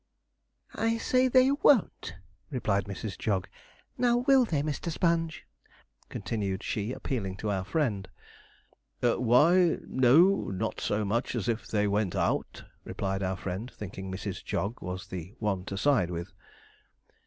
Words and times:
'I 0.73 0.97
say 0.97 1.27
they 1.27 1.51
won't!' 1.51 2.15
replied 2.49 2.85
Mrs. 2.85 3.15
Jog; 3.19 3.47
'now 3.99 4.17
will 4.25 4.45
they, 4.45 4.63
Mr. 4.63 4.89
Sponge?' 4.91 5.45
continued 6.09 6.63
she, 6.63 6.91
appealing 6.91 7.37
to 7.37 7.51
our 7.51 7.63
friend. 7.63 8.09
'Why, 9.03 9.77
no, 9.85 10.49
not 10.49 10.81
so 10.81 11.05
much 11.05 11.35
as 11.35 11.47
if 11.47 11.67
they 11.67 11.87
went 11.87 12.15
out,' 12.15 12.63
replied 12.83 13.21
our 13.21 13.37
friend, 13.37 13.69
thinking 13.71 14.11
Mrs. 14.11 14.43
Jog 14.43 14.81
was 14.81 15.05
the 15.05 15.35
one 15.37 15.65
to 15.65 15.77
side 15.77 16.09
with. 16.09 16.31